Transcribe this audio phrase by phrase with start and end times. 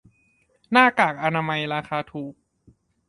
[0.71, 2.33] หน้ากากอนามัยราคาถูก